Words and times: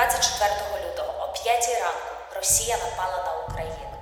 24 0.00 0.50
лютого 0.84 1.08
о 1.20 1.32
5 1.44 1.68
ранку 1.82 2.34
Росія 2.36 2.76
напала 2.76 3.24
на 3.24 3.46
Україну. 3.46 3.96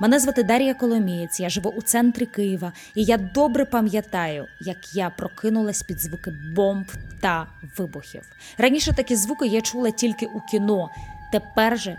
Мене 0.00 0.18
звати 0.18 0.42
Дар'я 0.42 0.74
Коломієць, 0.74 1.40
я 1.40 1.48
живу 1.48 1.70
у 1.70 1.82
центрі 1.82 2.26
Києва, 2.26 2.72
і 2.94 3.04
я 3.04 3.16
добре 3.16 3.64
пам'ятаю, 3.64 4.46
як 4.60 4.94
я 4.94 5.10
прокинулась 5.10 5.82
під 5.82 6.00
звуки 6.00 6.32
бомб 6.56 6.86
та 7.20 7.46
вибухів. 7.78 8.22
Раніше 8.58 8.92
такі 8.92 9.16
звуки 9.16 9.46
я 9.46 9.60
чула 9.60 9.90
тільки 9.90 10.26
у 10.26 10.40
кіно. 10.40 10.90
Тепер 11.32 11.78
же 11.78 11.96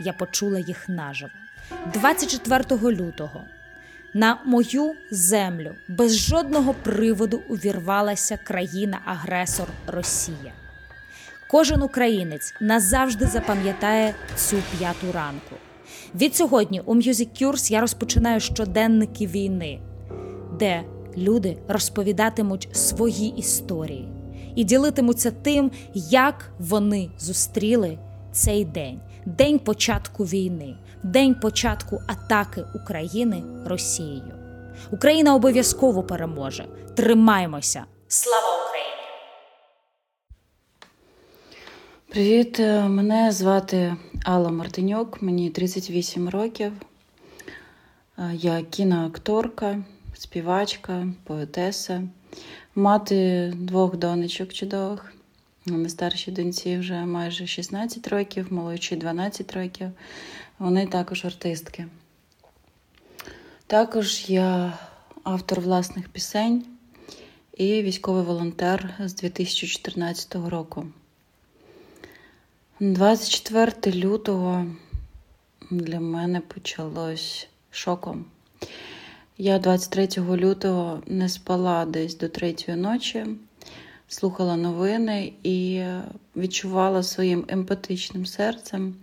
я 0.00 0.12
почула 0.12 0.58
їх 0.58 0.88
наживо. 0.88 1.32
24 1.92 2.94
лютого 2.94 3.44
на 4.14 4.38
мою 4.44 4.94
землю 5.10 5.74
без 5.88 6.18
жодного 6.18 6.74
приводу 6.74 7.42
увірвалася 7.48 8.36
країна-агресор 8.36 9.68
Росія. 9.86 10.52
Кожен 11.50 11.82
українець 11.82 12.54
назавжди 12.60 13.26
запам'ятає 13.26 14.14
цю 14.36 14.56
п'яту 14.78 15.12
ранку. 15.14 15.56
Відсьогодні 16.14 16.80
у 16.80 16.94
Music 16.94 17.42
Cures 17.42 17.72
я 17.72 17.80
розпочинаю 17.80 18.40
щоденники 18.40 19.26
війни, 19.26 19.80
де 20.58 20.84
люди 21.16 21.58
розповідатимуть 21.68 22.68
свої 22.72 23.28
історії 23.28 24.08
і 24.54 24.64
ділитимуться 24.64 25.30
тим, 25.30 25.70
як 25.94 26.50
вони 26.58 27.10
зустріли 27.18 27.98
цей 28.32 28.64
день, 28.64 29.00
день 29.26 29.58
початку 29.58 30.24
війни, 30.24 30.76
день 31.02 31.34
початку 31.34 32.00
атаки 32.06 32.64
України 32.74 33.42
Росією. 33.66 34.34
Україна 34.90 35.34
обов'язково 35.34 36.02
переможе. 36.02 36.64
Тримаймося! 36.94 37.84
Слава 38.08 38.65
Привіт, 42.16 42.60
е, 42.60 42.88
мене 42.88 43.32
звати 43.32 43.96
Алла 44.24 44.50
Мартинюк, 44.50 45.22
мені 45.22 45.50
38 45.50 46.28
років. 46.28 46.72
Е, 48.18 48.30
Я 48.34 48.62
кіноакторка, 48.62 49.84
співачка, 50.14 51.08
поетеса, 51.24 52.08
мати 52.74 53.52
двох 53.56 53.96
донечок 53.96 54.52
чудових. 54.52 55.14
На 55.66 55.88
старшій 55.88 56.30
доньці 56.30 56.78
вже 56.78 56.94
майже 56.94 57.46
16 57.46 58.08
років, 58.08 58.52
молодшій 58.52 58.96
12 58.96 59.52
років. 59.52 59.90
Вони 60.58 60.86
також 60.86 61.24
артистки. 61.24 61.86
Також 63.66 64.30
я 64.30 64.78
автор 65.22 65.60
власних 65.60 66.08
пісень 66.08 66.64
і 67.56 67.82
військовий 67.82 68.24
волонтер 68.24 68.94
з 69.00 69.14
2014 69.14 70.34
року. 70.34 70.86
24 72.80 73.96
лютого 73.96 74.66
для 75.70 76.00
мене 76.00 76.40
почалось 76.40 77.48
шоком. 77.70 78.24
Я 79.38 79.58
23 79.58 80.08
лютого 80.36 81.02
не 81.06 81.28
спала 81.28 81.84
десь 81.84 82.16
до 82.16 82.28
третьої 82.28 82.78
ночі, 82.78 83.26
слухала 84.08 84.56
новини 84.56 85.32
і 85.42 85.84
відчувала 86.36 87.02
своїм 87.02 87.44
емпатичним 87.48 88.26
серцем 88.26 88.94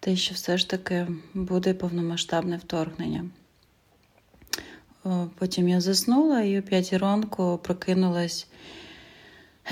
те, 0.00 0.16
що 0.16 0.34
все 0.34 0.58
ж 0.58 0.70
таки 0.70 1.06
буде 1.34 1.74
повномасштабне 1.74 2.56
вторгнення. 2.56 3.24
Потім 5.38 5.68
я 5.68 5.80
заснула 5.80 6.40
і 6.40 6.58
о 6.58 6.62
5 6.62 6.92
ранку 6.92 7.60
прокинулась 7.62 8.46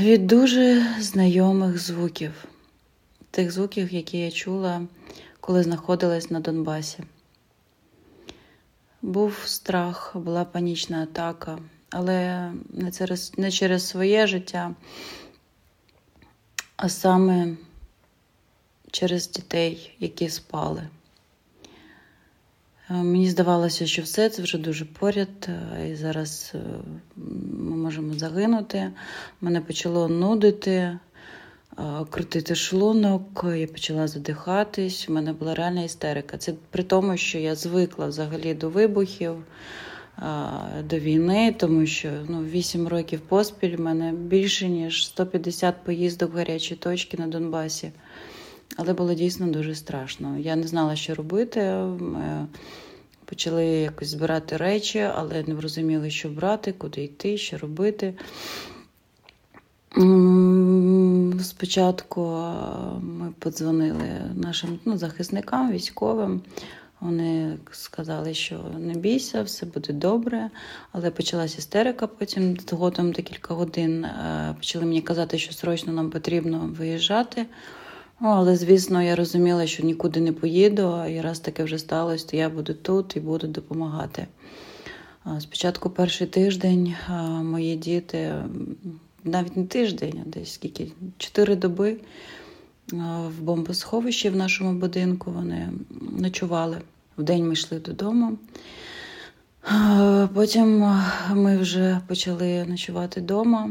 від 0.00 0.26
дуже 0.26 0.86
знайомих 1.00 1.78
звуків 1.78 2.46
тих 3.30 3.50
звуків, 3.50 3.92
які 3.92 4.18
я 4.18 4.30
чула, 4.30 4.82
коли 5.40 5.62
знаходилась 5.62 6.30
на 6.30 6.40
Донбасі. 6.40 6.98
Був 9.02 9.42
страх, 9.44 10.12
була 10.14 10.44
панічна 10.44 11.02
атака, 11.02 11.58
але 11.90 12.52
не 12.70 12.92
через, 12.92 13.32
не 13.38 13.50
через 13.50 13.88
своє 13.88 14.26
життя, 14.26 14.74
а 16.76 16.88
саме 16.88 17.56
через 18.90 19.30
дітей, 19.30 19.96
які 20.00 20.28
спали. 20.28 20.88
Мені 22.88 23.30
здавалося, 23.30 23.86
що 23.86 24.02
все 24.02 24.28
це 24.28 24.42
вже 24.42 24.58
дуже 24.58 24.84
поряд, 24.84 25.48
і 25.90 25.94
зараз 25.94 26.54
ми 27.16 27.76
можемо 27.76 28.14
загинути. 28.14 28.92
Мене 29.40 29.60
почало 29.60 30.08
нудити 30.08 30.98
крутити 32.10 32.54
шлунок, 32.54 33.44
я 33.56 33.66
почала 33.66 34.08
задихатись. 34.08 35.08
У 35.08 35.12
мене 35.12 35.32
була 35.32 35.54
реальна 35.54 35.82
істерика. 35.82 36.38
Це 36.38 36.52
при 36.70 36.82
тому, 36.82 37.16
що 37.16 37.38
я 37.38 37.54
звикла 37.54 38.06
взагалі 38.06 38.54
до 38.54 38.68
вибухів, 38.68 39.34
до 40.84 40.98
війни, 40.98 41.54
тому 41.58 41.86
що 41.86 42.10
ну, 42.28 42.44
8 42.44 42.88
років 42.88 43.20
поспіль 43.20 43.76
в 43.76 43.80
мене 43.80 44.12
більше 44.12 44.68
ніж 44.68 45.06
150 45.06 45.84
поїздок 45.84 46.34
в 46.34 46.36
гарячі 46.36 46.74
точки 46.74 47.16
на 47.16 47.26
Донбасі. 47.26 47.90
Але 48.76 48.92
було 48.92 49.14
дійсно 49.14 49.46
дуже 49.46 49.74
страшно. 49.74 50.38
Я 50.38 50.56
не 50.56 50.66
знала, 50.66 50.96
що 50.96 51.14
робити. 51.14 51.60
Ми 52.00 52.46
почали 53.24 53.66
якось 53.66 54.08
збирати 54.08 54.56
речі, 54.56 54.98
але 54.98 55.44
не 55.46 55.60
розуміли, 55.60 56.10
що 56.10 56.28
брати, 56.28 56.72
куди 56.72 57.04
йти, 57.04 57.38
що 57.38 57.58
робити. 57.58 58.14
Спочатку 61.42 62.20
ми 63.02 63.32
подзвонили 63.38 64.20
нашим 64.34 64.78
ну, 64.84 64.98
захисникам, 64.98 65.72
військовим. 65.72 66.42
Вони 67.00 67.58
сказали, 67.70 68.34
що 68.34 68.60
не 68.78 68.94
бійся, 68.94 69.42
все 69.42 69.66
буде 69.66 69.92
добре. 69.92 70.50
Але 70.92 71.10
почалася 71.10 71.58
істерика. 71.58 72.06
Потім 72.06 72.56
згодом 72.68 73.12
декілька 73.12 73.54
годин 73.54 74.06
почали 74.56 74.84
мені 74.84 75.02
казати, 75.02 75.38
що 75.38 75.52
срочно 75.52 75.92
нам 75.92 76.10
потрібно 76.10 76.74
виїжджати. 76.78 77.46
Ну, 78.20 78.28
Але, 78.28 78.56
звісно, 78.56 79.02
я 79.02 79.16
розуміла, 79.16 79.66
що 79.66 79.82
нікуди 79.82 80.20
не 80.20 80.32
поїду, 80.32 81.04
і 81.10 81.20
раз 81.20 81.40
таке 81.40 81.64
вже 81.64 81.78
сталося, 81.78 82.26
то 82.30 82.36
я 82.36 82.48
буду 82.48 82.74
тут 82.74 83.16
і 83.16 83.20
буду 83.20 83.46
допомагати. 83.46 84.26
Спочатку 85.40 85.90
перший 85.90 86.26
тиждень 86.26 86.94
мої 87.42 87.76
діти 87.76 88.34
навіть 89.26 89.56
не 89.56 89.64
тиждень, 89.64 90.22
а 90.26 90.28
десь 90.28 90.52
скільки 90.52 90.88
чотири 91.18 91.56
доби 91.56 91.96
в 93.28 93.40
бомбосховищі 93.40 94.30
в 94.30 94.36
нашому 94.36 94.72
будинку 94.72 95.30
вони 95.30 95.68
ночували. 96.18 96.80
Вдень 97.18 97.46
ми 97.46 97.52
йшли 97.52 97.78
додому. 97.78 98.38
Потім 100.34 100.92
ми 101.34 101.58
вже 101.58 102.00
почали 102.06 102.64
ночувати 102.64 103.20
вдома, 103.20 103.70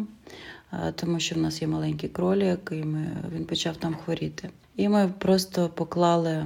тому 0.95 1.19
що 1.19 1.35
в 1.35 1.38
нас 1.38 1.61
є 1.61 1.67
маленький 1.67 2.09
кролік, 2.09 2.72
і 2.72 2.83
ми, 2.83 3.07
він 3.35 3.45
почав 3.45 3.77
там 3.77 3.95
хворіти. 4.05 4.49
І 4.75 4.89
ми 4.89 5.13
просто 5.17 5.69
поклали 5.69 6.45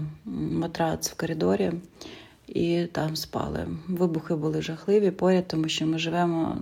матрац 0.51 1.09
в 1.09 1.15
коридорі 1.15 1.71
і 2.55 2.85
там 2.91 3.15
спали. 3.15 3.67
Вибухи 3.87 4.35
були 4.35 4.61
жахливі 4.61 5.11
поряд, 5.11 5.47
тому 5.47 5.69
що 5.69 5.85
ми 5.87 5.99
живемо 5.99 6.57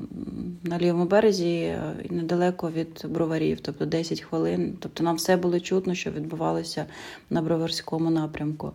на 0.64 0.80
лівому 0.80 1.06
березі 1.06 1.78
і 2.10 2.14
недалеко 2.14 2.72
від 2.72 3.06
броварів, 3.10 3.60
тобто 3.62 3.86
10 3.86 4.22
хвилин. 4.22 4.78
Тобто 4.80 5.04
нам 5.04 5.16
все 5.16 5.38
було 5.38 5.60
чутно, 5.60 5.96
що 5.96 6.12
відбувалося 6.12 6.86
на 7.30 7.42
броварському 7.42 8.10
напрямку. 8.10 8.72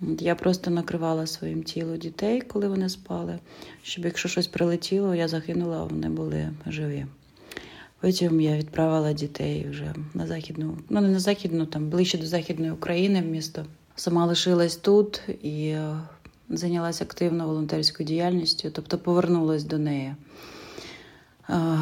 Я 0.00 0.34
просто 0.34 0.70
накривала 0.70 1.26
своїм 1.26 1.62
тілом 1.62 1.98
дітей, 1.98 2.40
коли 2.40 2.68
вони 2.68 2.88
спали, 2.88 3.38
щоб 3.82 4.04
якщо 4.04 4.28
щось 4.28 4.46
прилетіло, 4.46 5.14
я 5.14 5.28
загинула, 5.28 5.76
а 5.76 5.84
вони 5.84 6.08
були 6.08 6.50
живі. 6.66 7.06
Потім 8.00 8.40
я 8.40 8.56
відправила 8.56 9.12
дітей 9.12 9.66
вже 9.70 9.94
на 10.14 10.26
західну, 10.26 10.78
ну 10.88 11.00
не 11.00 11.08
на 11.08 11.18
західну, 11.20 11.66
там 11.66 11.90
ближче 11.90 12.18
до 12.18 12.26
Західної 12.26 12.72
України 12.72 13.22
в 13.22 13.26
місто. 13.26 13.64
Сама 13.96 14.26
лишилась 14.26 14.76
тут 14.76 15.22
і 15.42 15.76
зайнялася 16.50 17.04
активно 17.04 17.46
волонтерською 17.46 18.06
діяльністю, 18.06 18.70
тобто 18.70 18.98
повернулася 18.98 19.66
до 19.66 19.78
неї. 19.78 20.14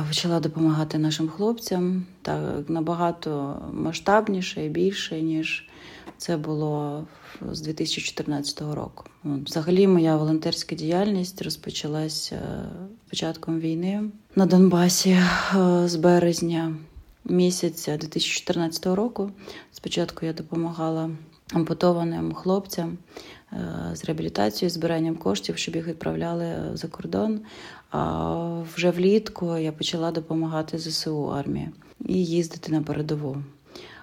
Почала 0.08 0.40
допомагати 0.40 0.98
нашим 0.98 1.28
хлопцям 1.28 2.06
так 2.22 2.68
набагато 2.68 3.62
масштабніше 3.72 4.66
і 4.66 4.68
більше, 4.68 5.22
ніж 5.22 5.68
це 6.18 6.36
було 6.36 7.04
з 7.52 7.60
2014 7.60 8.60
року. 8.60 9.04
Взагалі, 9.24 9.86
моя 9.86 10.16
волонтерська 10.16 10.74
діяльність 10.74 11.42
розпочалася 11.42 12.40
початком 13.10 13.60
війни 13.60 14.02
на 14.36 14.46
Донбасі 14.46 15.18
з 15.84 15.96
березня 15.96 16.76
місяця 17.24 17.96
2014 17.96 18.86
року. 18.86 19.30
Спочатку 19.72 20.26
я 20.26 20.32
допомагала 20.32 21.10
ампутованим 21.52 22.32
хлопцям 22.32 22.98
з 23.92 24.04
реабілітацією, 24.04 24.70
збиранням 24.70 25.16
коштів, 25.16 25.56
щоб 25.56 25.76
їх 25.76 25.86
відправляли 25.86 26.56
за 26.74 26.88
кордон. 26.88 27.40
А 27.90 28.62
вже 28.74 28.90
влітку 28.90 29.56
я 29.56 29.72
почала 29.72 30.10
допомагати 30.10 30.78
ЗСУ 30.78 31.32
армії 31.32 31.70
і 32.06 32.24
їздити 32.24 32.72
на 32.72 32.82
передову. 32.82 33.36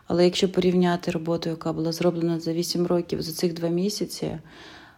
Але 0.07 0.25
якщо 0.25 0.51
порівняти 0.51 1.11
роботу, 1.11 1.49
яка 1.49 1.73
була 1.73 1.91
зроблена 1.91 2.39
за 2.39 2.53
8 2.53 2.87
років 2.87 3.21
за 3.21 3.31
цих 3.31 3.53
два 3.53 3.69
місяці, 3.69 4.37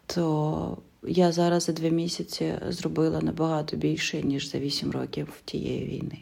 то 0.06 0.78
я 1.08 1.32
зараз 1.32 1.64
за 1.64 1.74
два 1.74 1.90
місяці 1.90 2.54
зробила 2.70 3.22
набагато 3.22 3.78
більше, 3.78 4.24
ніж 4.24 4.52
за 4.52 4.60
8 4.60 4.92
років 4.92 5.28
тієї 5.46 5.86
війни. 5.86 6.20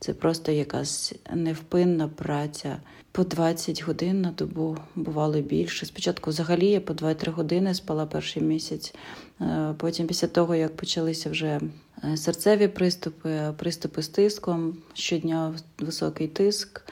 Це 0.00 0.14
просто 0.14 0.52
якась 0.52 1.14
невпинна 1.34 2.08
праця. 2.08 2.76
По 3.12 3.24
20 3.24 3.82
годин 3.82 4.20
на 4.20 4.30
добу 4.30 4.76
бувало 4.94 5.40
більше. 5.40 5.86
Спочатку 5.86 6.30
взагалі 6.30 6.66
я 6.66 6.80
по 6.80 6.92
2-3 6.92 7.30
години 7.30 7.74
спала 7.74 8.06
перший 8.06 8.42
місяць. 8.42 8.94
Е, 9.40 9.74
потім, 9.78 10.06
після 10.06 10.28
того, 10.28 10.54
як 10.54 10.76
почалися 10.76 11.30
вже 11.30 11.60
е, 12.04 12.16
серцеві 12.16 12.68
приступи, 12.68 13.54
приступи 13.56 14.02
з 14.02 14.08
тиском, 14.08 14.76
щодня 14.94 15.54
високий 15.78 16.28
тиск. 16.28 16.82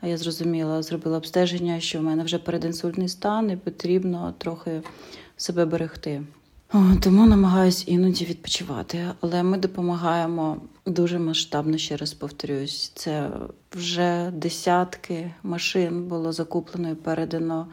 А 0.00 0.06
я 0.06 0.16
зрозуміла, 0.16 0.82
зробила 0.82 1.16
обстеження, 1.16 1.80
що 1.80 1.98
в 1.98 2.02
мене 2.02 2.24
вже 2.24 2.38
перединсультний 2.38 3.08
стан, 3.08 3.50
і 3.50 3.56
потрібно 3.56 4.34
трохи 4.38 4.82
себе 5.36 5.64
берегти. 5.64 6.22
Тому 7.00 7.26
намагаюсь 7.26 7.84
іноді 7.88 8.24
відпочивати, 8.24 9.04
але 9.20 9.42
ми 9.42 9.58
допомагаємо 9.58 10.56
дуже 10.86 11.18
масштабно, 11.18 11.78
ще 11.78 11.96
раз 11.96 12.14
повторюсь. 12.14 12.92
Це 12.94 13.30
вже 13.72 14.30
десятки 14.34 15.34
машин 15.42 16.04
було 16.04 16.32
закуплено 16.32 16.90
і 16.90 16.94
передано 16.94 17.66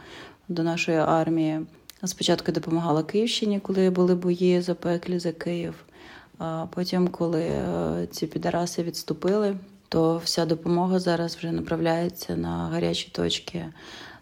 до 0.47 0.63
нашої 0.63 0.97
армії. 0.97 1.59
Спочатку 2.03 2.51
допомагала 2.51 3.03
Київщині, 3.03 3.59
коли 3.59 3.89
були 3.89 4.15
бої 4.15 4.61
запеклі 4.61 5.19
за 5.19 5.31
Київ. 5.31 5.73
А 6.37 6.65
потім, 6.75 7.07
коли 7.07 7.41
е, 7.41 8.07
ці 8.11 8.27
підараси 8.27 8.83
відступили, 8.83 9.57
то 9.89 10.17
вся 10.17 10.45
допомога 10.45 10.99
зараз 10.99 11.35
вже 11.35 11.51
направляється 11.51 12.35
на 12.35 12.67
гарячі 12.67 13.09
точки. 13.11 13.65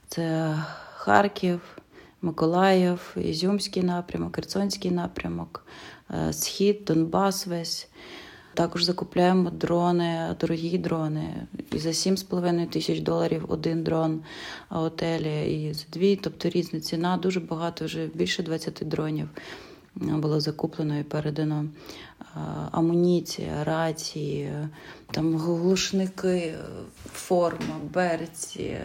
Це 0.07 0.56
Харків. 0.94 1.62
Миколаїв, 2.25 3.16
Ізюмський 3.18 3.83
напрямок, 3.83 4.36
Херсонський 4.36 4.92
напрямок, 4.92 5.66
е, 6.12 6.33
Схід, 6.33 6.86
Донбас 6.86 7.48
весь. 7.48 7.88
Також 8.54 8.83
закупляємо 8.83 9.50
дрони, 9.50 10.36
дорогі 10.39 10.77
дрони. 10.77 11.48
І 11.72 11.80
за 11.80 11.89
7,5 11.89 12.68
тисяч 12.68 13.00
доларів 13.00 13.45
один 13.48 13.83
дрон 13.83 14.22
готелі, 14.69 15.56
і 15.56 15.74
за 15.74 15.86
дві, 15.94 16.16
тобто 16.16 16.50
різна 16.50 16.80
ціна. 16.80 17.18
Дуже 17.18 17.39
багато, 17.39 17.86
вже 17.86 18.07
більше 18.07 18.44
20 18.44 18.81
дронів 18.86 19.30
було 19.95 20.39
закуплено 20.39 21.00
і 21.00 21.04
передано. 21.04 21.66
Амуніція, 22.72 23.63
рації, 23.63 24.51
там 25.12 25.38
глушники, 25.38 26.54
форма, 27.13 27.80
берці, 27.94 28.77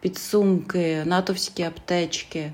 підсумки, 0.00 1.02
натовські 1.04 1.62
аптечки. 1.62 2.52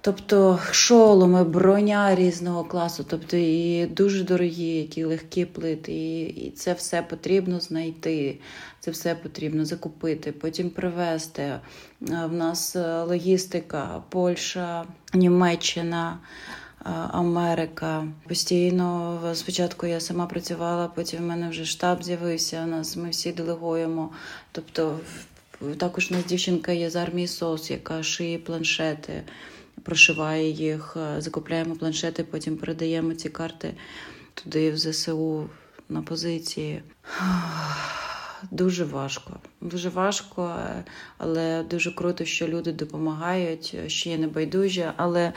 Тобто 0.00 0.58
шоломи, 0.70 1.44
броня 1.44 2.14
різного 2.14 2.64
класу, 2.64 3.04
тобто 3.08 3.36
і 3.36 3.86
дуже 3.86 4.24
дорогі, 4.24 4.66
які 4.66 5.04
легкі 5.04 5.44
плити, 5.44 5.92
і, 5.92 6.20
і 6.26 6.50
це 6.50 6.72
все 6.72 7.02
потрібно 7.02 7.60
знайти, 7.60 8.38
це 8.80 8.90
все 8.90 9.14
потрібно 9.14 9.64
закупити, 9.64 10.32
потім 10.32 10.70
привезти. 10.70 11.60
В 12.00 12.32
нас 12.32 12.76
е, 12.76 13.02
логістика, 13.02 14.02
Польща, 14.08 14.84
Німеччина. 15.14 16.18
Е, 16.86 16.90
Америка 17.12 18.06
постійно 18.28 19.20
спочатку 19.34 19.86
я 19.86 20.00
сама 20.00 20.26
працювала, 20.26 20.88
потім 20.88 21.18
в 21.18 21.26
мене 21.26 21.48
вже 21.48 21.64
штаб 21.64 22.04
з'явився. 22.04 22.62
У 22.64 22.66
нас 22.66 22.96
ми 22.96 23.10
всі 23.10 23.32
делегуємо. 23.32 24.10
Тобто, 24.52 25.00
також 25.76 26.10
у 26.10 26.14
нас 26.14 26.24
дівчинка 26.24 26.72
є 26.72 26.90
з 26.90 26.96
армії 26.96 27.26
СОС, 27.26 27.70
яка 27.70 28.02
шиє 28.02 28.38
планшети 28.38 29.22
прошиває 29.88 30.50
їх, 30.50 30.96
е, 30.96 31.20
закупляємо 31.20 31.76
планшети, 31.76 32.24
потім 32.24 32.56
передаємо 32.56 33.14
ці 33.14 33.28
карти 33.28 33.74
туди, 34.34 34.70
в 34.70 34.78
ЗСУ 34.78 35.50
на 35.88 36.02
позиції. 36.02 36.82
Дуже 38.50 38.84
важко, 38.84 39.32
дуже 39.60 39.88
важко, 39.88 40.56
е, 40.58 40.84
але 41.18 41.62
дуже 41.62 41.92
круто, 41.92 42.24
що 42.24 42.48
люди 42.48 42.72
допомагають, 42.72 43.76
що 43.86 44.10
є 44.10 44.18
небайдужі. 44.18 44.86
Але 44.96 45.32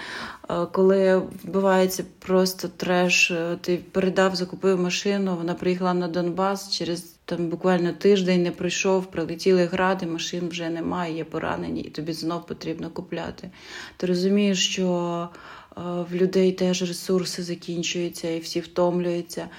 е, 0.50 0.66
коли 0.66 1.18
вбивається 1.18 2.04
просто 2.20 2.68
треш, 2.68 3.34
ти 3.62 3.78
передав, 3.92 4.36
закупив 4.36 4.80
машину, 4.80 5.36
вона 5.36 5.54
приїхала 5.54 5.94
на 5.94 6.08
Донбас 6.08 6.72
через 6.72 7.02
там 7.32 7.48
буквально 7.48 7.94
тиждень 7.94 8.44
не 8.44 8.52
пройшов, 8.52 9.06
прилетіли 9.06 9.66
гради, 9.66 10.06
машин 10.06 10.50
вже 10.50 10.70
немає, 10.70 11.16
є 11.16 11.24
поранені, 11.24 11.82
і 11.82 11.90
тобі 11.90 12.14
знов 12.14 12.46
потрібно 12.46 12.90
купляти. 12.90 13.50
Ти 13.98 14.08
розумієш, 14.08 14.70
що 14.70 15.30
е, 15.30 15.82
в 15.82 16.16
людей 16.16 16.52
теж 16.52 16.82
ресурси 16.82 17.44
закінчуються 17.44 18.30
і 18.30 18.40
всі 18.40 18.60
втомлюються. 18.60 19.50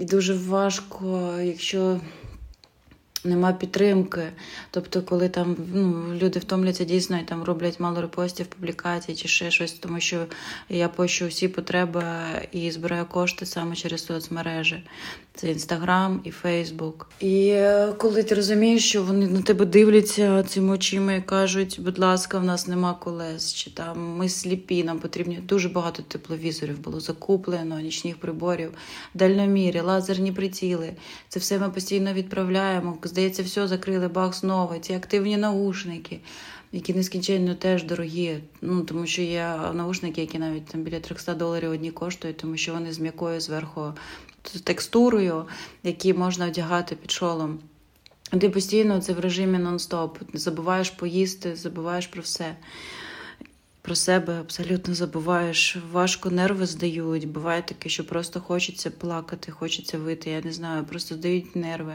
І 0.00 0.04
дуже 0.04 0.34
важко, 0.34 1.34
якщо 1.42 2.00
Нема 3.24 3.52
підтримки. 3.52 4.22
Тобто, 4.70 5.02
коли 5.02 5.28
там 5.28 5.56
ну, 5.74 6.14
люди 6.14 6.38
втомляться 6.38 6.84
дійсно 6.84 7.18
і 7.18 7.22
там 7.22 7.42
роблять 7.42 7.80
мало 7.80 8.00
репостів, 8.00 8.46
публікацій 8.46 9.14
чи 9.14 9.28
ще 9.28 9.50
щось, 9.50 9.72
тому 9.72 10.00
що 10.00 10.26
я 10.68 10.88
пощу 10.88 11.26
всі 11.26 11.48
потреби 11.48 12.04
і 12.52 12.70
збираю 12.70 13.04
кошти 13.04 13.46
саме 13.46 13.76
через 13.76 14.04
соцмережі. 14.04 14.82
Це 15.34 15.50
інстаграм 15.50 16.20
і 16.24 16.30
Фейсбук. 16.30 17.10
І 17.20 17.48
е, 17.48 17.92
коли 17.98 18.22
ти 18.22 18.34
розумієш, 18.34 18.88
що 18.88 19.02
вони 19.02 19.28
на 19.28 19.42
тебе 19.42 19.66
дивляться 19.66 20.42
цими 20.42 20.74
очима 20.74 21.12
і 21.12 21.22
кажуть, 21.22 21.80
будь 21.80 21.98
ласка, 21.98 22.38
в 22.38 22.44
нас 22.44 22.66
нема 22.66 22.94
колес, 22.94 23.54
чи 23.54 23.70
там 23.70 24.16
ми 24.16 24.28
сліпі, 24.28 24.84
нам 24.84 24.98
потрібні 24.98 25.36
дуже 25.36 25.68
багато 25.68 26.02
тепловізорів 26.02 26.80
було 26.80 27.00
закуплено, 27.00 27.80
нічних 27.80 28.16
приборів, 28.20 28.70
дальноміри, 29.14 29.80
лазерні 29.80 30.32
приціли. 30.32 30.92
Це 31.28 31.40
все 31.40 31.58
ми 31.58 31.70
постійно 31.70 32.12
відправляємо. 32.12 32.98
Здається, 33.10 33.42
все 33.42 33.68
закрили, 33.68 34.08
бах 34.08 34.34
знову, 34.34 34.78
ці 34.78 34.92
активні 34.92 35.36
наушники. 35.36 36.20
Які 36.72 36.94
нескінченно 36.94 37.54
теж 37.54 37.84
дорогі, 37.84 38.38
ну 38.62 38.82
тому 38.82 39.06
що 39.06 39.22
є 39.22 39.60
наушники, 39.74 40.20
які 40.20 40.38
навіть 40.38 40.66
там 40.66 40.82
біля 40.82 41.00
300 41.00 41.34
доларів 41.34 41.70
одні 41.70 41.90
коштують, 41.90 42.36
тому 42.36 42.56
що 42.56 42.72
вони 42.72 42.92
з 42.92 42.98
м'якою 42.98 43.40
зверху 43.40 43.92
текстурою, 44.64 45.44
які 45.82 46.14
можна 46.14 46.46
одягати 46.46 46.96
під 46.96 47.10
шолом. 47.10 47.58
Ти 48.40 48.50
постійно 48.50 49.00
це 49.00 49.12
в 49.12 49.20
режимі 49.20 49.58
нон-стоп. 49.58 50.10
Забуваєш 50.34 50.90
поїсти, 50.90 51.56
забуваєш 51.56 52.06
про 52.06 52.22
все. 52.22 52.56
Про 53.82 53.94
себе 53.94 54.40
абсолютно 54.40 54.94
забуваєш. 54.94 55.76
Важко 55.92 56.30
нерви 56.30 56.66
здають. 56.66 57.28
Буває 57.28 57.62
таке, 57.62 57.88
що 57.88 58.06
просто 58.06 58.40
хочеться 58.40 58.90
плакати, 58.90 59.52
хочеться 59.52 59.98
вити. 59.98 60.30
Я 60.30 60.40
не 60.40 60.52
знаю, 60.52 60.84
просто 60.84 61.14
здають 61.14 61.56
нерви. 61.56 61.94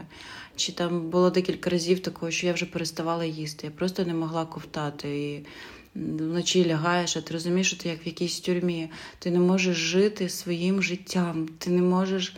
Чи 0.56 0.72
там 0.72 1.10
було 1.10 1.30
декілька 1.30 1.70
разів 1.70 2.00
такого, 2.00 2.30
що 2.30 2.46
я 2.46 2.52
вже 2.52 2.66
переставала 2.66 3.24
їсти. 3.24 3.66
Я 3.66 3.70
просто 3.70 4.04
не 4.04 4.14
могла 4.14 4.46
ковтати. 4.46 5.08
І 5.18 5.46
вночі 5.94 6.66
лягаєш, 6.66 7.16
а 7.16 7.20
ти 7.20 7.32
розумієш, 7.32 7.66
що 7.66 7.76
ти 7.76 7.88
як 7.88 8.06
в 8.06 8.06
якійсь 8.06 8.40
тюрмі. 8.40 8.90
Ти 9.18 9.30
не 9.30 9.38
можеш 9.38 9.76
жити 9.76 10.28
своїм 10.28 10.82
життям, 10.82 11.48
ти 11.58 11.70
не 11.70 11.82
можеш 11.82 12.36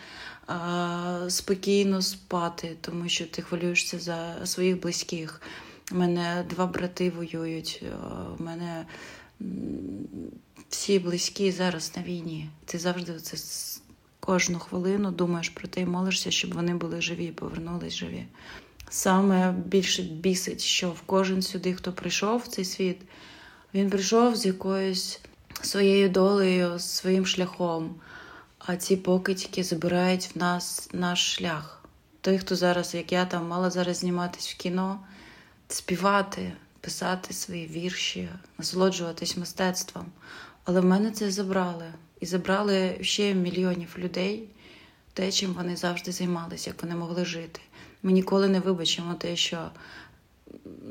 спокійно 1.29 2.03
спати, 2.03 2.77
тому 2.81 3.09
що 3.09 3.27
ти 3.27 3.43
хвилюєшся 3.43 3.99
за 3.99 4.47
своїх 4.47 4.81
близьких. 4.81 5.43
У 5.93 5.95
мене 5.95 6.45
два 6.51 6.67
брати 6.67 7.11
воюють. 7.11 7.83
У 8.39 8.43
мене 8.43 8.87
всі 10.69 10.99
близькі 10.99 11.53
зараз 11.53 11.93
на 11.97 12.03
війні. 12.03 12.51
Ти 12.65 12.79
завжди 12.79 13.13
це 13.15 13.37
кожну 14.21 14.59
хвилину 14.59 15.11
думаєш 15.11 15.49
про 15.49 15.69
те 15.69 15.81
і 15.81 15.87
молишся, 15.87 16.31
щоб 16.31 16.55
вони 16.55 16.75
були 16.75 17.01
живі, 17.01 17.33
повернулись 17.33 17.95
живі. 17.95 18.25
Саме 18.91 19.53
більше 19.53 20.03
бісить, 20.03 20.61
що 20.61 20.91
в 20.91 21.01
кожен 21.01 21.43
сюди, 21.43 21.75
хто 21.75 21.93
прийшов 21.93 22.41
в 22.41 22.47
цей 22.47 22.65
світ, 22.65 23.01
він 23.75 23.91
прийшов 23.91 24.37
з 24.37 24.47
якоюсь 24.47 25.21
своєю 25.63 26.09
долею, 26.09 26.79
своїм 26.79 27.27
шляхом, 27.27 27.95
а 28.59 28.77
ці 28.77 28.97
покидьки 28.97 29.65
забирають 29.65 30.31
в 30.35 30.39
нас 30.39 30.89
наш 30.93 31.35
шлях. 31.35 31.85
Той, 32.21 32.39
хто 32.39 32.57
зараз, 32.57 32.95
як 32.95 33.13
я 33.13 33.25
там, 33.25 33.49
мала 33.49 33.71
зараз 33.71 33.97
зніматись 33.97 34.49
в 34.49 34.57
кіно, 34.57 35.01
співати, 35.69 36.53
писати 36.81 37.35
свої 37.35 37.67
вірші, 37.67 38.29
насолоджуватись 38.59 39.37
мистецтвом. 39.37 40.07
Але 40.65 40.81
в 40.81 40.85
мене 40.85 41.11
це 41.11 41.31
забрали. 41.31 41.93
І 42.21 42.27
забрали 42.27 42.99
ще 43.01 43.35
мільйонів 43.35 43.95
людей 43.99 44.49
те, 45.13 45.33
чим 45.33 45.53
вони 45.53 45.77
завжди 45.77 46.13
займалися, 46.13 46.71
як 46.71 46.83
вони 46.83 46.95
могли 46.95 47.25
жити. 47.25 47.61
Ми 48.03 48.13
ніколи 48.13 48.49
не 48.49 48.61
вибачимо 48.61 49.15
те, 49.15 49.37
що 49.37 49.71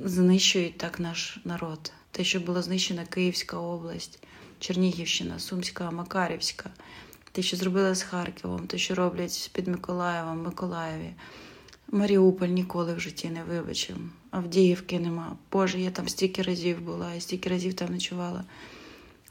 знищують 0.03 0.77
так 0.77 0.99
наш 0.99 1.39
народ 1.45 1.91
те, 2.17 2.23
що 2.23 2.39
була 2.39 2.61
знищена 2.61 3.05
Київська 3.05 3.57
область, 3.57 4.19
Чернігівщина, 4.59 5.39
Сумська, 5.39 5.91
Макарівська, 5.91 6.69
те, 7.31 7.41
що 7.41 7.57
зробили 7.57 7.95
з 7.95 8.01
Харковом, 8.01 8.67
те, 8.67 8.77
що 8.77 8.95
роблять 8.95 9.49
під 9.53 9.67
Миколаєвом, 9.67 10.43
Миколаєві. 10.43 11.13
Маріуполь 11.91 12.47
ніколи 12.47 12.93
в 12.93 12.99
житті 12.99 13.29
не 13.29 13.43
вибачив. 13.43 13.97
Авдіївки 14.31 14.99
нема. 14.99 15.35
Боже, 15.51 15.79
я 15.79 15.91
там 15.91 16.07
стільки 16.07 16.41
разів 16.41 16.81
була, 16.81 17.13
і 17.13 17.21
стільки 17.21 17.49
разів 17.49 17.73
там 17.73 17.93
ночувала. 17.93 18.43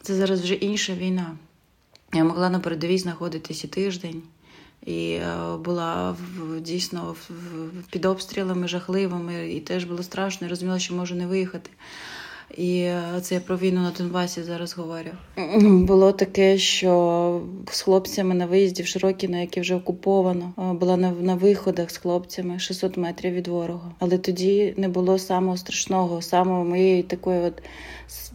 Це 0.03 0.15
зараз 0.15 0.41
вже 0.41 0.55
інша 0.55 0.95
війна. 0.95 1.37
Я 2.15 2.25
могла 2.25 2.51
на 2.51 2.61
передовій 2.61 2.99
знаходитись 2.99 3.65
і 3.65 3.69
тиждень, 3.69 4.23
і 4.87 5.11
е, 5.11 5.57
була 5.57 6.17
дійсно 6.61 7.17
під 7.91 8.05
обстрілами 8.05 8.69
жахливими, 8.69 9.53
і 9.53 9.61
теж 9.61 9.85
було 9.85 10.03
страшно, 10.03 10.47
я 10.47 10.51
розуміла, 10.51 10.79
що 10.79 10.95
можу 10.95 11.15
не 11.15 11.27
виїхати. 11.27 11.71
І 12.55 12.79
е, 12.79 13.03
це 13.23 13.35
я 13.35 13.41
про 13.41 13.57
війну 13.57 13.81
на 13.81 13.91
Донбасі 13.91 14.43
зараз 14.43 14.77
говорю. 14.77 15.11
Було 15.87 16.13
таке, 16.13 16.59
що 16.59 17.43
з 17.71 17.81
хлопцями 17.81 18.35
на 18.35 18.47
виїзді 18.47 18.83
в 18.83 18.87
Широкіно, 18.87 19.41
яке 19.41 19.61
вже 19.61 19.75
окуповано, 19.75 20.53
е, 20.59 20.73
була 20.73 20.97
на, 20.97 21.11
на 21.11 21.35
виходах 21.35 21.91
з 21.91 21.97
хлопцями 21.97 22.59
600 22.59 22.97
метрів 22.97 23.33
від 23.33 23.49
ворога. 23.49 23.93
Але 23.99 24.19
тоді 24.19 24.75
не 24.77 24.89
було 24.89 25.19
самого 25.19 25.57
страшного, 25.57 26.23
самого 26.23 26.65
моєї 26.65 27.03
такої, 27.03 27.41
от 27.41 27.63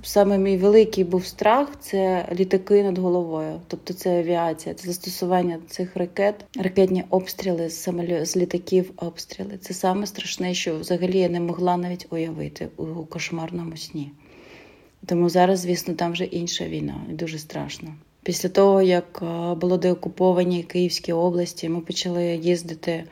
саме 0.03 0.37
мій 0.37 0.57
великий 0.57 1.03
був 1.03 1.25
страх 1.25 1.69
це 1.79 2.27
літаки 2.33 2.83
над 2.83 2.97
головою. 2.97 3.61
Тобто 3.67 3.93
це 3.93 4.19
авіація, 4.19 4.75
це 4.75 4.87
застосування 4.87 5.59
цих 5.69 5.95
ракет, 5.95 6.45
ракетні 6.59 7.03
обстріли 7.09 7.69
з 7.69 7.81
самолі... 7.81 8.25
з 8.25 8.37
літаків, 8.37 8.91
обстріли. 8.97 9.57
Це 9.61 9.73
саме 9.73 10.05
страшне, 10.05 10.53
що 10.53 10.79
взагалі 10.79 11.19
я 11.19 11.29
не 11.29 11.39
могла 11.39 11.77
навіть 11.77 12.07
уявити 12.09 12.67
у 12.77 12.85
кошмарному 12.85 13.77
сні. 13.77 14.11
Тому 15.05 15.29
зараз, 15.29 15.59
звісно, 15.59 15.93
там 15.93 16.11
вже 16.11 16.23
інша 16.23 16.65
війна, 16.65 17.05
і 17.09 17.13
дуже 17.13 17.39
страшно. 17.39 17.93
Після 18.23 18.49
того, 18.49 18.81
як 18.81 19.23
було 19.61 19.77
деокуповані 19.77 20.63
Київські 20.63 21.13
області, 21.13 21.69
ми 21.69 21.81
почали 21.81 22.25
їздити 22.25 23.03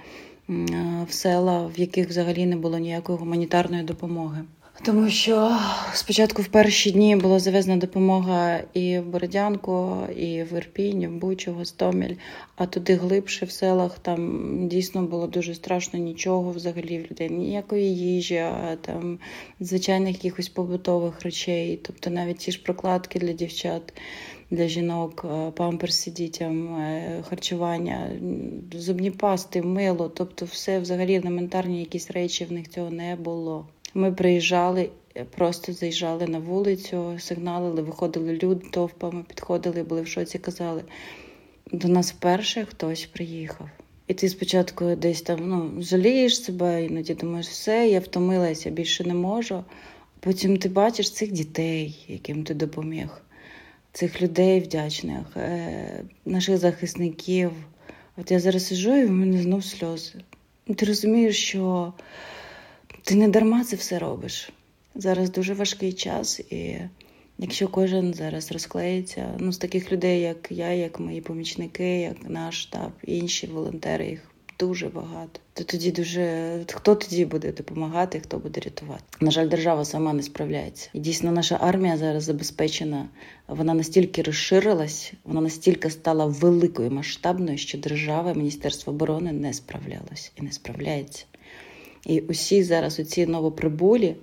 в 1.10 1.14
села, 1.14 1.68
в 1.76 1.80
яких 1.80 2.10
взагалі 2.10 2.46
не 2.46 2.56
було 2.56 2.78
ніякої 2.78 3.18
гуманітарної 3.18 3.84
допомоги. 3.84 4.44
Тому 4.84 5.10
що 5.10 5.58
спочатку 5.94 6.42
в 6.42 6.48
перші 6.48 6.92
дні 6.92 7.16
була 7.16 7.40
завезена 7.40 7.78
допомога 7.78 8.60
і 8.74 9.00
в 9.00 9.06
Бородянку, 9.06 9.98
і 10.18 10.44
в 10.44 10.58
Ірпінь, 10.58 11.02
і 11.02 11.08
в 11.08 11.12
Бучу, 11.12 11.54
Гостомель, 11.54 12.16
а 12.56 12.66
туди 12.66 12.96
глибше 12.96 13.46
в 13.46 13.52
селах 13.52 14.00
там 14.00 14.68
дійсно 14.68 15.04
було 15.04 15.28
дуже 15.28 15.56
страшно 15.56 16.00
нічого 16.00 16.52
взагалі 16.52 17.00
в 17.00 17.12
людей, 17.12 17.30
ніякої 17.30 17.98
їжі, 17.98 18.46
там 18.82 19.20
звичайних 19.60 20.24
якихось 20.24 20.50
побутових 20.50 21.22
речей, 21.22 21.80
тобто 21.84 22.10
навіть 22.10 22.38
ті 22.38 22.52
ж 22.52 22.64
прокладки 22.64 23.20
для 23.20 23.34
дівчат. 23.34 23.94
Для 24.52 24.68
жінок, 24.68 25.26
памперси 25.56 26.12
дітям, 26.12 26.76
е, 26.76 27.24
харчування, 27.30 28.12
зубні 28.74 29.12
пасти, 29.12 29.62
мило, 29.62 30.10
тобто 30.10 30.46
все 30.46 30.80
взагалі 30.80 31.16
елементарні 31.16 31.80
якісь 31.80 32.12
речі 32.12 32.46
в 32.46 32.52
них 32.52 32.70
цього 32.70 32.90
не 32.90 33.16
було. 33.16 33.66
Ми 33.94 34.12
приїжджали, 34.12 34.90
просто 35.30 35.74
заїжджали 35.74 36.28
на 36.28 36.40
вулицю, 36.40 37.16
сигналили, 37.20 37.82
виходили 37.82 38.40
люди 38.44 38.70
товпами, 38.72 39.24
підходили, 39.28 39.84
були 39.84 40.02
в 40.02 40.08
шоці, 40.08 40.40
казали. 40.40 40.84
До 41.72 41.88
нас 41.88 42.12
вперше 42.12 42.66
хтось 42.66 43.06
приїхав. 43.06 43.70
І 44.08 44.14
ти 44.14 44.30
спочатку 44.30 44.96
десь 44.96 45.22
там 45.22 45.50
ну, 45.50 45.82
жалієш 45.82 46.44
себе, 46.44 46.86
іноді 46.86 47.14
думаєш, 47.14 47.48
все, 47.48 47.88
я 47.88 48.00
втомилася, 48.00 48.70
більше 48.70 49.04
не 49.04 49.14
можу. 49.14 49.64
Потім 50.20 50.58
ти 50.58 50.70
бачиш 50.70 51.12
цих 51.12 51.32
дітей, 51.32 52.06
яким 52.08 52.44
ти 52.44 52.54
допоміг, 52.54 53.22
цих 53.94 54.22
людей 54.22 54.60
вдячних, 54.60 55.38
е, 55.38 56.04
наших 56.26 56.58
захисників. 56.58 57.52
От 58.18 58.32
я 58.32 58.40
зараз 58.40 58.68
сижу 58.68 58.96
і 58.96 59.06
в 59.06 59.12
мене 59.12 59.42
знов 59.42 59.64
сльози. 59.64 60.14
Ти 60.76 60.86
розумієш, 60.86 61.44
що 61.44 61.94
ти 63.10 63.16
не 63.16 63.28
дарма 63.28 63.64
це 63.64 63.76
все 63.76 64.00
робиш. 64.00 64.50
Зараз 64.96 65.32
дуже 65.32 65.54
важкий 65.54 65.94
час, 65.94 66.40
і 66.40 66.76
якщо 67.38 67.68
кожен 67.68 68.14
зараз 68.14 68.52
розклеїться, 68.52 69.36
ну 69.40 69.52
з 69.52 69.58
таких 69.58 69.92
людей, 69.92 70.22
як 70.22 70.48
я, 70.52 70.72
як 70.72 71.00
мої 71.00 71.22
помічники, 71.22 72.00
як 72.00 72.30
наш 72.30 72.62
штаб, 72.62 72.92
інші 73.04 73.48
волонтери, 73.48 74.08
їх 74.08 74.32
дуже 74.60 74.88
багато. 74.88 75.40
То 75.54 75.64
тоді 75.64 75.92
дуже 75.92 76.54
хто 76.74 76.96
тоді 76.96 77.26
буде 77.26 77.52
допомагати, 77.52 78.20
хто 78.20 78.38
буде 78.38 78.62
рятувати? 78.62 79.04
На 79.22 79.32
жаль, 79.32 79.48
держава 79.48 79.86
сама 79.86 80.14
не 80.14 80.24
справляється. 80.24 80.90
І 80.94 81.00
дійсно, 81.00 81.32
наша 81.32 81.58
армія 81.62 81.98
зараз 81.98 82.24
забезпечена. 82.24 83.06
Вона 83.48 83.74
настільки 83.74 84.22
розширилась, 84.22 85.14
вона 85.24 85.42
настільки 85.42 85.90
стала 85.90 86.26
великою 86.26 86.92
масштабною, 86.92 87.58
що 87.58 87.78
держава, 87.78 88.34
Міністерство 88.34 88.94
оборони 88.94 89.32
не 89.32 89.54
справлялось 89.54 90.32
і 90.36 90.42
не 90.42 90.52
справляється. 90.52 91.26
І 92.06 92.20
усі 92.20 92.64
зараз 92.64 93.00
оці 93.00 93.26
новоприбулі 93.26 94.16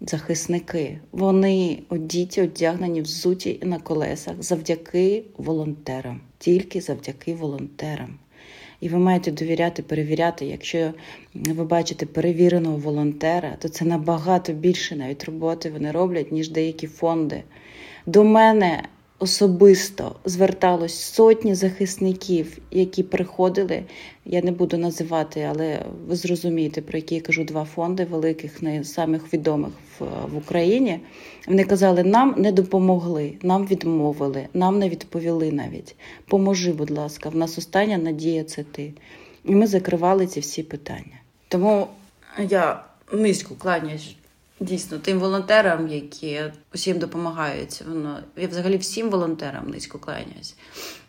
захисники, 0.00 0.98
вони 1.12 1.82
одіті, 1.88 2.42
одягнені 2.42 3.02
взуті 3.02 3.60
на 3.62 3.78
колесах 3.78 4.42
завдяки 4.42 5.22
волонтерам, 5.36 6.20
тільки 6.38 6.80
завдяки 6.80 7.34
волонтерам. 7.34 8.18
І 8.80 8.88
ви 8.88 8.98
маєте 8.98 9.30
довіряти, 9.30 9.82
перевіряти. 9.82 10.46
Якщо 10.46 10.92
ви 11.34 11.64
бачите 11.64 12.06
перевіреного 12.06 12.76
волонтера, 12.76 13.56
то 13.58 13.68
це 13.68 13.84
набагато 13.84 14.52
більше 14.52 14.96
навіть 14.96 15.24
роботи 15.24 15.70
вони 15.70 15.90
роблять, 15.90 16.32
ніж 16.32 16.48
деякі 16.48 16.86
фонди. 16.86 17.42
До 18.06 18.24
мене 18.24 18.82
особисто 19.18 20.16
зверталось 20.24 21.00
сотні 21.00 21.54
захисників, 21.54 22.58
які 22.70 23.02
приходили. 23.02 23.82
Я 24.24 24.42
не 24.42 24.52
буду 24.52 24.78
називати, 24.78 25.48
але 25.50 25.82
ви 26.08 26.16
зрозумієте, 26.16 26.82
про 26.82 26.98
які 26.98 27.14
я 27.14 27.20
кажу 27.20 27.44
два 27.44 27.64
фонди 27.64 28.04
великих, 28.04 28.62
не 28.62 28.84
самих 28.84 29.32
відомих 29.34 29.72
в, 29.98 30.04
в 30.32 30.36
Україні. 30.36 31.00
Вони 31.46 31.64
казали, 31.64 32.02
нам 32.02 32.34
не 32.38 32.52
допомогли, 32.52 33.32
нам 33.42 33.66
відмовили, 33.66 34.48
нам 34.54 34.78
не 34.78 34.88
відповіли 34.88 35.52
навіть. 35.52 35.96
Поможи, 36.28 36.72
будь 36.72 36.90
ласка, 36.90 37.28
в 37.28 37.36
нас 37.36 37.58
остання 37.58 37.98
надія 37.98 38.44
це 38.44 38.62
ти. 38.62 38.92
І 39.44 39.54
ми 39.54 39.66
закривали 39.66 40.26
ці 40.26 40.40
всі 40.40 40.62
питання. 40.62 41.20
Тому 41.48 41.86
я 42.48 42.84
низько 43.12 43.54
кланяюсь 43.54 44.16
Дійсно, 44.60 44.98
тим 44.98 45.18
волонтерам, 45.18 45.88
які 45.88 46.42
усім 46.74 46.98
допомагають, 46.98 47.82
воно 47.88 48.18
я 48.36 48.48
взагалі 48.48 48.76
всім 48.76 49.10
волонтерам 49.10 49.70
низько 49.70 49.98
кланяюсь. 49.98 50.54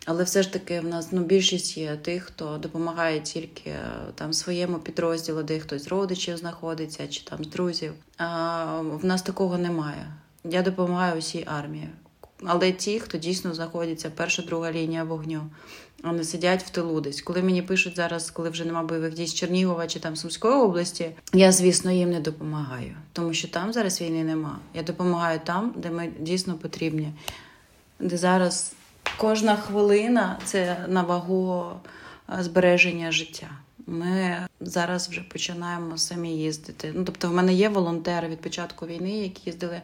Але 0.06 0.24
все 0.24 0.42
ж 0.42 0.52
таки 0.52 0.80
в 0.80 0.84
нас 0.84 1.08
ну, 1.12 1.20
більшість 1.20 1.76
є 1.76 1.96
тих, 1.96 2.22
хто 2.24 2.58
допомагає 2.58 3.20
тільки 3.20 3.74
там 4.14 4.32
своєму 4.32 4.78
підрозділу, 4.78 5.42
де 5.42 5.58
хтось 5.58 5.84
з 5.84 5.88
родичів 5.88 6.36
знаходиться 6.36 7.08
чи 7.08 7.24
там 7.24 7.44
з 7.44 7.48
друзів. 7.48 7.92
А 8.16 8.80
в 8.80 9.04
нас 9.04 9.22
такого 9.22 9.58
немає. 9.58 10.12
Я 10.44 10.62
допомагаю 10.62 11.18
усій 11.18 11.44
армії. 11.46 11.88
Але 12.44 12.72
ті, 12.72 13.00
хто 13.00 13.18
дійсно 13.18 13.54
знаходиться, 13.54 14.10
перша, 14.10 14.42
друга 14.42 14.72
лінія 14.72 15.04
вогню, 15.04 15.42
вони 16.02 16.24
сидять 16.24 16.62
в 16.62 16.70
тилу 16.70 17.00
десь. 17.00 17.22
Коли 17.22 17.42
мені 17.42 17.62
пишуть 17.62 17.96
зараз, 17.96 18.30
коли 18.30 18.50
вже 18.50 18.64
нема 18.64 18.82
бойових 18.82 19.14
дій 19.14 19.26
з 19.26 19.34
Чернігова 19.34 19.86
чи 19.86 20.00
там 20.00 20.16
Сумської 20.16 20.54
області, 20.54 21.10
я, 21.32 21.52
звісно, 21.52 21.90
їм 21.90 22.10
не 22.10 22.20
допомагаю, 22.20 22.94
тому 23.12 23.34
що 23.34 23.48
там 23.48 23.72
зараз 23.72 24.00
війни 24.00 24.24
нема. 24.24 24.58
Я 24.74 24.82
допомагаю 24.82 25.40
там, 25.44 25.74
де 25.76 25.90
ми 25.90 26.10
дійсно 26.20 26.54
потрібні, 26.54 27.12
де 28.00 28.16
зараз 28.16 28.72
кожна 29.16 29.56
хвилина 29.56 30.38
це 30.44 30.84
на 30.88 31.02
вагу 31.02 31.66
збереження 32.38 33.12
життя. 33.12 33.48
Ми 33.86 34.46
зараз 34.60 35.08
вже 35.08 35.20
починаємо 35.20 35.98
самі 35.98 36.36
їздити. 36.36 36.92
Ну, 36.94 37.04
тобто, 37.04 37.28
в 37.28 37.32
мене 37.32 37.54
є 37.54 37.68
волонтери 37.68 38.28
від 38.28 38.40
початку 38.40 38.86
війни, 38.86 39.10
які 39.10 39.42
їздили 39.46 39.82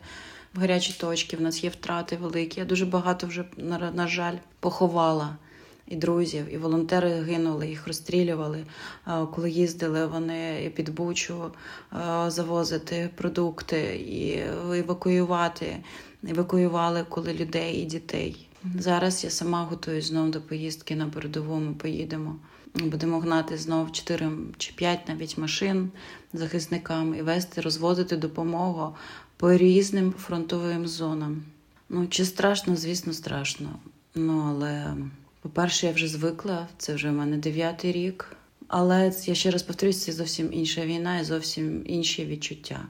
гарячі 0.55 0.93
точки. 0.93 1.37
В 1.37 1.41
нас 1.41 1.65
є 1.65 1.71
втрати 1.71 2.17
великі. 2.17 2.61
Я 2.61 2.67
дуже 2.67 2.87
багато 2.87 3.27
вже 3.27 3.45
на, 3.57 3.91
на 3.91 4.09
жаль 4.09 4.37
поховала 4.61 5.37
і 5.89 5.97
друзів, 5.97 6.55
і 6.55 6.59
волонтери 6.59 7.11
гинули, 7.11 7.69
їх 7.69 7.87
розстрілювали. 7.87 8.65
Коли 9.35 9.51
їздили 9.51 10.07
вони 10.07 10.73
під 10.75 10.95
Бучу 10.95 11.51
завозити 12.27 13.11
продукти 13.15 13.81
і 14.09 14.39
евакуювати. 14.79 15.77
Евакуювали 16.29 17.05
коли 17.09 17.35
людей 17.35 17.77
і 17.77 17.85
дітей. 17.85 18.49
Зараз 18.79 19.25
я 19.25 19.31
сама 19.31 19.65
готуюсь 19.65 20.05
знову 20.05 20.31
до 20.31 20.41
поїздки 20.41 20.97
на 20.97 21.07
передову. 21.07 21.61
Ми 21.61 21.73
поїдемо. 21.73 22.37
Будемо 22.75 23.21
гнати 23.21 23.57
знов 23.57 23.93
4 23.93 24.31
чи 24.59 24.73
5 24.73 25.09
навіть 25.09 25.39
машин 25.39 25.91
захисникам 26.33 27.15
і 27.15 27.23
вести, 27.23 27.61
розвозити 27.61 28.17
допомогу 28.17 28.95
по 29.45 29.57
різним 29.57 30.13
фронтовим 30.13 30.87
зонам. 30.87 31.43
Ну, 31.89 32.07
чи 32.07 32.25
страшно, 32.25 32.77
звісно, 32.77 33.13
страшно. 33.13 33.69
Ну, 34.15 34.45
але, 34.49 34.95
по-перше, 35.41 35.87
я 35.87 35.93
вже 35.93 36.09
звикла, 36.09 36.69
це 36.79 36.95
вже 36.95 37.11
в 37.11 37.13
мене 37.13 37.37
дев'ятий 37.37 37.93
рік. 37.93 38.37
Але 38.69 39.13
я 39.25 39.35
ще 39.35 39.51
раз 39.51 39.63
повторюсь, 39.63 40.05
це 40.05 40.13
зовсім 40.13 40.53
інша 40.53 40.87
війна 40.87 41.21
і 41.21 41.25
зовсім 41.25 41.83
інші 41.87 42.25
відчуття. 42.25 42.87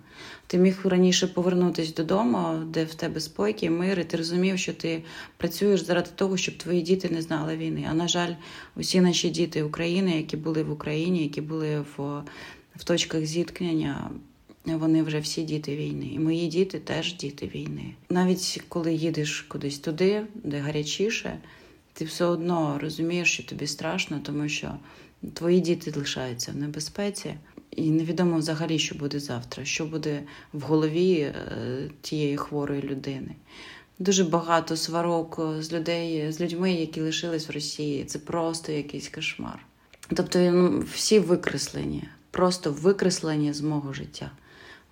Ти 0.46 0.58
міг 0.58 0.80
раніше 0.84 1.26
повернутися 1.26 1.92
додому, 1.92 2.64
де 2.66 2.84
в 2.84 2.94
тебе 2.94 3.20
спокій, 3.20 3.70
мир, 3.70 4.00
і 4.00 4.04
ти 4.04 4.16
розумів, 4.16 4.58
що 4.58 4.72
ти 4.72 5.02
працюєш 5.36 5.80
заради 5.80 6.10
того, 6.14 6.36
щоб 6.36 6.58
твої 6.58 6.82
діти 6.82 7.08
не 7.08 7.22
знали 7.22 7.56
війни. 7.56 7.86
А 7.90 7.94
на 7.94 8.08
жаль, 8.08 8.34
усі 8.76 9.00
наші 9.00 9.30
діти 9.30 9.62
України, 9.62 10.16
які 10.16 10.36
були 10.36 10.62
в 10.62 10.70
Україні, 10.70 11.22
які 11.22 11.40
були 11.40 11.80
в, 11.80 12.22
в 12.76 12.84
точках 12.84 13.24
зіткнення, 13.24 14.10
вони 14.64 15.02
вже 15.02 15.18
всі 15.18 15.42
діти 15.42 15.76
війни. 15.76 16.06
І 16.12 16.18
мої 16.18 16.46
діти 16.46 16.78
теж 16.78 17.16
діти 17.16 17.46
війни. 17.54 17.94
Навіть 18.10 18.62
коли 18.68 18.94
їдеш 18.94 19.40
кудись 19.40 19.78
туди, 19.78 20.22
де 20.34 20.58
гарячіше, 20.58 21.38
ти 21.92 22.04
все 22.04 22.24
одно 22.24 22.78
розумієш, 22.82 23.32
що 23.32 23.42
тобі 23.42 23.66
страшно, 23.66 24.20
тому 24.22 24.48
що 24.48 24.74
твої 25.34 25.60
діти 25.60 25.92
лишаються 25.96 26.52
в 26.52 26.56
небезпеці, 26.56 27.34
і 27.70 27.90
невідомо 27.90 28.38
взагалі, 28.38 28.78
що 28.78 28.94
буде 28.94 29.20
завтра, 29.20 29.64
що 29.64 29.86
буде 29.86 30.22
в 30.52 30.60
голові 30.60 31.14
е, 31.18 31.34
тієї 32.00 32.36
хворої 32.36 32.82
людини. 32.82 33.34
Дуже 33.98 34.24
багато 34.24 34.76
сварок 34.76 35.40
з 35.60 35.72
людей, 35.72 36.32
з 36.32 36.40
людьми, 36.40 36.72
які 36.72 37.00
лишились 37.00 37.48
в 37.48 37.52
Росії. 37.52 38.04
Це 38.04 38.18
просто 38.18 38.72
якийсь 38.72 39.08
кошмар. 39.08 39.66
Тобто 40.16 40.38
ну, 40.38 40.84
всі 40.94 41.18
викреслені, 41.18 42.04
просто 42.30 42.70
викреслені 42.72 43.52
з 43.52 43.60
мого 43.60 43.92
життя. 43.92 44.30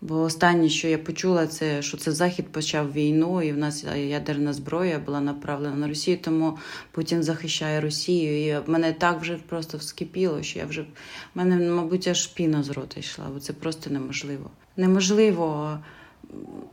Бо 0.03 0.21
останнє, 0.21 0.69
що 0.69 0.89
я 0.89 0.99
почула, 0.99 1.47
це 1.47 1.83
що 1.83 1.97
це 1.97 2.13
Захід 2.13 2.49
почав 2.49 2.93
війну, 2.93 3.43
і 3.43 3.53
в 3.53 3.59
нас 3.59 3.85
ядерна 3.97 4.53
зброя 4.53 4.99
була 4.99 5.21
направлена 5.21 5.77
на 5.77 5.89
Росію, 5.89 6.19
тому 6.19 6.59
Путін 6.91 7.23
захищає 7.23 7.81
Росію. 7.81 8.47
І 8.47 8.71
мене 8.71 8.93
так 8.93 9.21
вже 9.21 9.37
просто 9.37 9.79
вскипіло, 9.79 10.43
що 10.43 10.59
я 10.59 10.67
вже 10.67 10.83
в 10.83 10.87
мене, 11.35 11.71
мабуть, 11.71 12.09
аж 12.09 12.27
піна 12.27 12.63
з 12.63 12.71
рота 12.71 13.01
йшла, 13.01 13.25
бо 13.35 13.41
це 13.41 13.53
просто 13.53 13.91
неможливо. 13.91 14.51
Неможливо 14.77 15.79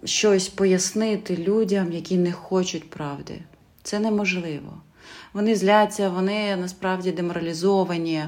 щось 0.04 0.50
пояснити 0.50 1.38
людям, 1.38 1.92
які 1.92 2.18
не 2.18 2.32
хочуть 2.32 2.90
правди. 2.90 3.40
Це 3.84 4.00
неможливо. 4.00 4.82
Вони 5.34 5.56
зляться, 5.56 6.10
вони 6.10 6.56
насправді 6.56 7.12
деморалізовані, 7.12 8.24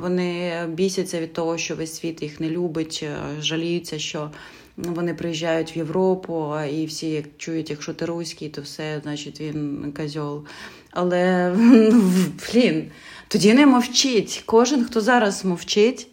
вони 0.00 0.52
бісяться 0.68 1.20
від 1.20 1.32
того, 1.32 1.58
що 1.58 1.76
весь 1.76 1.96
світ 1.96 2.22
їх 2.22 2.40
не 2.40 2.50
любить, 2.50 3.04
жаліються, 3.40 3.98
що 3.98 4.30
вони 4.76 5.14
приїжджають 5.14 5.76
в 5.76 5.78
Європу, 5.78 6.54
і 6.72 6.86
всі 6.86 7.26
чують, 7.38 7.70
якщо 7.70 7.94
ти 7.94 8.04
руський, 8.04 8.48
то 8.48 8.62
все, 8.62 9.00
значить, 9.02 9.40
він 9.40 9.92
козьол. 9.96 10.44
Але 10.90 11.52
блін, 12.52 12.90
тоді 13.28 13.54
не 13.54 13.66
мовчить. 13.66 14.42
Кожен, 14.46 14.84
хто 14.84 15.00
зараз 15.00 15.44
мовчить, 15.44 16.08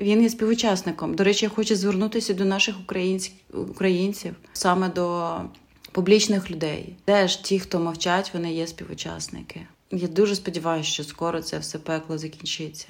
він 0.00 0.22
є 0.22 0.28
співучасником. 0.28 1.14
До 1.14 1.24
речі, 1.24 1.44
я 1.44 1.50
хочу 1.50 1.76
звернутися 1.76 2.34
до 2.34 2.44
наших 2.44 2.76
українців 3.68 4.34
саме 4.52 4.88
до 4.88 5.34
публічних 5.96 6.50
людей. 6.50 6.96
Теж 7.04 7.36
ті, 7.36 7.60
хто 7.60 7.80
мовчать, 7.80 8.30
вони 8.34 8.54
є 8.54 8.66
співучасники. 8.66 9.66
Я 9.90 10.08
дуже 10.08 10.34
сподіваюся, 10.34 10.90
що 10.90 11.04
скоро 11.04 11.42
це 11.42 11.58
все 11.58 11.78
пекло 11.78 12.18
закінчиться. 12.18 12.88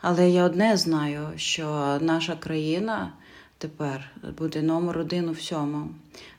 Але 0.00 0.30
я 0.30 0.44
одне 0.44 0.76
знаю, 0.76 1.28
що 1.36 1.98
наша 2.00 2.36
країна 2.36 3.12
тепер 3.58 4.10
буде 4.38 4.62
номер 4.62 4.98
один 4.98 5.28
у 5.28 5.32
всьому. 5.32 5.88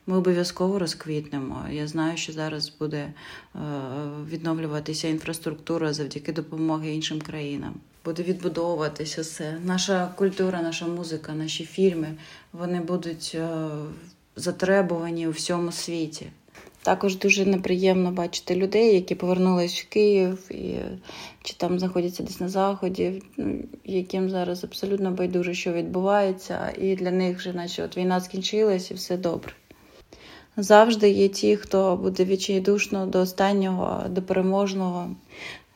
Ми 0.07 0.17
обов'язково 0.17 0.79
розквітнемо. 0.79 1.65
Я 1.71 1.87
знаю, 1.87 2.17
що 2.17 2.33
зараз 2.33 2.69
буде 2.79 2.97
е, 2.97 3.59
відновлюватися 4.29 5.07
інфраструктура 5.07 5.93
завдяки 5.93 6.33
допомоги 6.33 6.91
іншим 6.91 7.21
країнам. 7.21 7.73
Буде 8.05 8.23
відбудовуватися 8.23 9.21
все. 9.21 9.59
Наша 9.65 10.07
культура, 10.15 10.61
наша 10.61 10.87
музика, 10.87 11.33
наші 11.33 11.65
фільми 11.65 12.15
вони 12.53 12.81
будуть 12.81 13.31
е, 13.35 13.67
затребувані 14.36 15.27
у 15.27 15.32
всьому 15.32 15.72
світі. 15.72 16.25
Також 16.86 17.18
дуже 17.18 17.46
неприємно 17.46 18.12
бачити 18.12 18.56
людей, 18.56 18.96
які 18.96 19.15
повернулись 19.15 19.82
в 19.82 19.89
Київ 19.89 20.51
і 20.51 20.75
чи 21.44 21.54
там 21.54 21.80
знаходяться 21.80 22.24
десь 22.24 22.39
на 22.39 22.50
заході, 22.50 23.24
ну, 23.38 23.63
яким 23.86 24.30
зараз 24.30 24.63
абсолютно 24.63 25.12
байдуже, 25.12 25.54
що 25.54 25.74
відбувається, 25.74 26.74
і 26.82 26.96
для 26.96 27.12
них 27.12 27.38
вже, 27.38 27.54
наче 27.54 27.84
от 27.84 27.98
війна 27.98 28.22
скінчилась, 28.22 28.92
і 28.92 28.94
все 28.94 29.18
добре. 29.18 29.54
Завжди 30.58 31.10
є 31.10 31.27
ті, 31.27 31.56
хто 31.56 31.95
буде 31.95 32.26
відчайдушно 32.26 33.06
до 33.06 33.19
останнього, 33.19 34.04
до 34.10 34.21
переможного, 34.21 35.15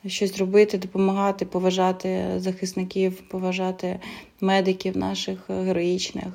щось 0.06 0.38
робити, 0.38 0.78
допомагати, 0.78 1.44
поважати 1.44 2.32
захисників, 2.36 3.20
поважати 3.28 4.00
медиків 4.40 4.96
наших 4.96 5.50
героїчних 5.50 6.26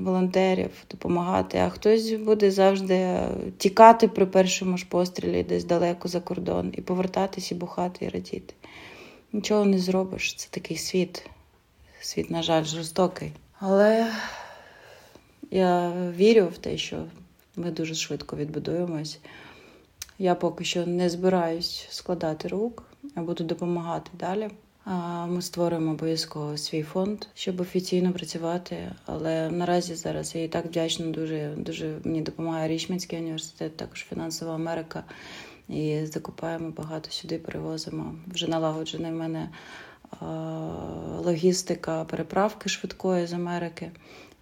волонтерів, 0.00 0.70
допомагати, 0.90 1.58
а 1.58 1.68
хтось 1.68 2.12
буде 2.12 2.50
завжди 2.50 3.18
тікати 3.58 4.08
при 4.08 4.26
першому 4.26 4.76
ж 4.76 4.86
пострілі 4.88 5.42
десь 5.42 5.64
далеко 5.64 6.08
за 6.08 6.20
кордон, 6.20 6.72
і 6.76 6.80
повертатись, 6.80 7.52
і 7.52 7.54
бухати, 7.54 8.04
і 8.04 8.08
радіти. 8.08 8.54
Нічого 9.32 9.64
не 9.64 9.78
зробиш. 9.78 10.34
Це 10.34 10.48
такий 10.50 10.76
світ. 10.76 11.30
Світ, 12.00 12.30
на 12.30 12.42
жаль, 12.42 12.64
жорстокий. 12.64 13.32
Але 13.58 14.12
я 15.50 15.92
вірю 16.16 16.46
в 16.46 16.58
те, 16.58 16.76
що 16.76 17.04
ми 17.56 17.70
дуже 17.70 17.94
швидко 17.94 18.36
відбудуємось. 18.36 19.18
Я 20.18 20.34
поки 20.34 20.64
що 20.64 20.86
не 20.86 21.10
збираюсь 21.10 21.86
складати 21.90 22.48
рук, 22.48 22.84
я 23.16 23.22
буду 23.22 23.44
допомагати 23.44 24.10
далі. 24.14 24.48
Ми 25.26 25.42
створимо 25.42 25.90
обов'язково 25.90 26.56
свій 26.56 26.82
фонд, 26.82 27.24
щоб 27.34 27.60
офіційно 27.60 28.12
працювати. 28.12 28.92
Але 29.06 29.50
наразі 29.50 29.94
зараз 29.94 30.34
я 30.34 30.44
і 30.44 30.48
так 30.48 30.66
вдячна. 30.66 31.06
Дуже 31.06 31.52
дуже 31.56 31.98
мені 32.04 32.22
допомагає 32.22 32.68
Річмінський 32.68 33.18
університет, 33.18 33.76
також 33.76 34.06
фінансова 34.08 34.54
Америка. 34.54 35.04
І 35.68 36.00
закупаємо 36.04 36.70
багато 36.70 37.10
сюди, 37.10 37.38
перевозимо. 37.38 38.14
Вже 38.26 38.48
налагоджена 38.48 39.10
в 39.10 39.14
мене 39.14 39.48
логістика 41.24 42.04
переправки 42.04 42.68
швидкої 42.68 43.26
з 43.26 43.32
Америки 43.32 43.90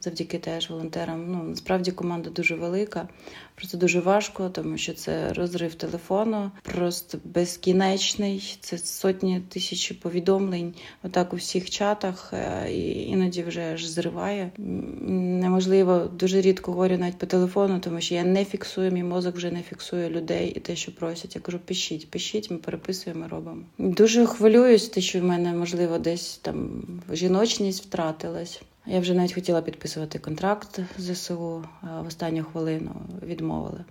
завдяки 0.01 0.39
теж 0.39 0.71
волонтерам. 0.71 1.33
Ну 1.33 1.43
насправді 1.43 1.93
команда 1.93 2.31
дуже 2.31 2.55
велика, 2.55 3.09
просто 3.57 3.79
дуже 3.79 4.01
важко, 4.01 4.49
тому 4.49 4.79
що 4.79 4.95
це 4.95 5.33
розрив 5.33 5.75
телефону, 5.75 6.51
просто 6.62 7.19
безкінечний. 7.25 8.59
Це 8.61 8.79
сотні 8.79 9.40
тисячі 9.49 9.95
повідомлень. 9.95 10.75
Отак 11.03 11.33
у 11.33 11.37
всіх 11.37 11.71
чатах, 11.71 12.33
е, 12.33 12.73
і 12.73 13.09
іноді 13.09 13.42
вже 13.42 13.73
аж 13.73 13.85
зриває. 13.85 14.51
Неможливо 14.59 15.99
дуже 15.99 16.40
рідко 16.40 16.73
говорю 16.73 16.99
навіть 16.99 17.19
по 17.19 17.27
телефону, 17.27 17.81
тому 17.81 18.01
що 18.01 18.14
я 18.14 18.25
не 18.25 18.45
фіксую, 18.45 18.92
мій 18.92 19.03
мозок 19.03 19.37
вже 19.37 19.51
не 19.51 19.62
фіксує 19.62 20.11
людей 20.11 20.53
і 20.57 20.61
те, 20.61 20.77
що 20.77 20.95
просять. 20.95 21.37
Я 21.37 21.42
кажу, 21.42 21.59
пишіть, 21.59 22.11
пишіть, 22.11 22.51
ми 22.51 22.57
переписуємо, 22.57 23.29
робимо. 23.29 23.62
Дуже 23.79 24.27
хвилююсь, 24.27 24.88
те, 24.88 25.01
що 25.01 25.21
в 25.21 25.25
мене 25.25 25.53
можливо 25.53 25.99
десь 25.99 26.38
там 26.38 26.83
жіночність 27.12 27.85
втратилась. 27.85 28.62
Я 28.87 29.01
вже 29.01 29.14
навіть 29.14 29.35
хотіла 29.35 29.62
підписувати 29.62 30.18
контракт 30.18 30.81
з 30.99 31.14
ЗСУ, 31.14 31.64
в 31.83 32.07
останню 32.07 32.44
хвилину 32.44 32.94
відмовили. 33.22 33.85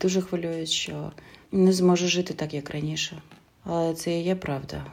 Дуже 0.00 0.20
хвилююсь, 0.20 0.70
що 0.70 1.12
не 1.52 1.72
зможу 1.72 2.08
жити 2.08 2.34
так, 2.34 2.54
як 2.54 2.70
раніше. 2.70 3.22
Але 3.64 3.94
це 3.94 4.18
і 4.18 4.22
є 4.22 4.36
правда. 4.36 4.86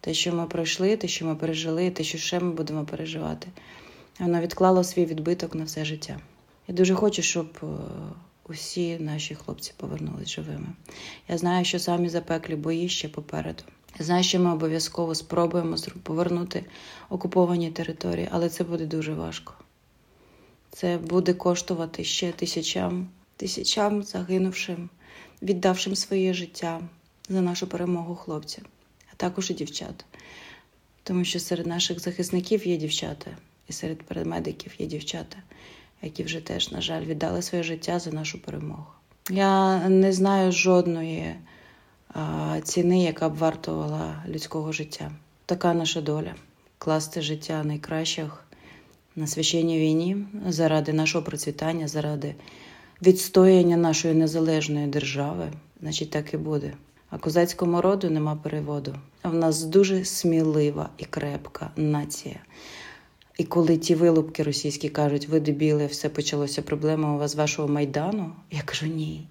Те, 0.00 0.14
що 0.14 0.32
ми 0.32 0.46
пройшли, 0.46 0.96
те, 0.96 1.08
що 1.08 1.26
ми 1.26 1.34
пережили, 1.34 1.90
те, 1.90 2.04
що 2.04 2.18
ще 2.18 2.40
ми 2.40 2.52
будемо 2.52 2.84
переживати, 2.84 3.48
воно 4.18 4.40
відклало 4.40 4.84
свій 4.84 5.04
відбиток 5.04 5.54
на 5.54 5.64
все 5.64 5.84
життя. 5.84 6.20
Я 6.68 6.74
дуже 6.74 6.94
хочу, 6.94 7.22
щоб 7.22 7.58
е, 7.62 7.66
усі 8.48 8.98
наші 8.98 9.34
хлопці 9.34 9.72
повернулись 9.76 10.28
живими. 10.28 10.66
Я 11.28 11.38
знаю, 11.38 11.64
що 11.64 11.78
самі 11.78 12.08
запеклі 12.08 12.56
бої 12.56 12.88
ще 12.88 13.08
попереду. 13.08 13.62
Знаю, 13.98 14.24
що 14.24 14.40
ми 14.40 14.52
обов'язково 14.52 15.14
спробуємо 15.14 15.76
повернути 16.02 16.64
окуповані 17.08 17.70
території, 17.70 18.28
але 18.30 18.48
це 18.48 18.64
буде 18.64 18.86
дуже 18.86 19.14
важко. 19.14 19.54
Це 20.70 20.98
буде 20.98 21.34
коштувати 21.34 22.04
ще 22.04 22.32
тисячам, 22.32 23.08
тисячам 23.36 24.02
загинувшим, 24.02 24.88
віддавшим 25.42 25.96
своє 25.96 26.34
життя 26.34 26.80
за 27.28 27.40
нашу 27.40 27.66
перемогу 27.66 28.14
хлопцям, 28.14 28.64
а 29.12 29.16
також 29.16 29.50
і 29.50 29.54
дівчат. 29.54 30.04
Тому 31.02 31.24
що 31.24 31.40
серед 31.40 31.66
наших 31.66 32.00
захисників 32.00 32.66
є 32.66 32.76
дівчата, 32.76 33.30
і 33.68 33.72
серед 33.72 34.02
передмедиків 34.02 34.72
є 34.78 34.86
дівчата, 34.86 35.36
які 36.02 36.22
вже 36.22 36.40
теж, 36.40 36.72
на 36.72 36.80
жаль, 36.80 37.04
віддали 37.04 37.42
своє 37.42 37.64
життя 37.64 37.98
за 37.98 38.10
нашу 38.10 38.42
перемогу. 38.42 38.86
Я 39.30 39.88
не 39.88 40.12
знаю 40.12 40.52
жодної 40.52 41.34
ціни, 42.62 43.02
яка 43.02 43.28
б 43.28 43.36
вартувала 43.36 44.24
людського 44.28 44.72
життя. 44.72 45.10
Така 45.46 45.74
наша 45.74 46.00
доля 46.00 46.34
класти 46.78 47.22
життя 47.22 47.64
найкращих 47.64 48.44
на 49.16 49.26
священній 49.26 49.78
війні 49.78 50.16
заради 50.48 50.92
нашого 50.92 51.24
процвітання, 51.24 51.88
заради 51.88 52.34
відстояння 53.02 53.76
нашої 53.76 54.14
незалежної 54.14 54.86
держави, 54.86 55.52
значить, 55.80 56.10
так 56.10 56.34
і 56.34 56.36
буде. 56.36 56.72
А 57.10 57.18
козацькому 57.18 57.80
роду 57.80 58.10
нема 58.10 58.36
переводу. 58.36 58.94
В 59.24 59.34
нас 59.34 59.64
дуже 59.64 60.04
смілива 60.04 60.90
і 60.98 61.04
крепка 61.04 61.70
нація. 61.76 62.36
І 63.38 63.44
коли 63.44 63.76
ті 63.76 63.94
вилупки 63.94 64.42
російські 64.42 64.88
кажуть, 64.88 65.28
ви 65.28 65.40
дебіли, 65.40 65.86
все 65.86 66.08
почалося 66.08 66.62
проблема 66.62 67.14
у 67.14 67.18
вас 67.18 67.34
вашого 67.34 67.68
майдану. 67.68 68.32
Я 68.50 68.62
кажу, 68.62 68.86
ні, 68.86 69.26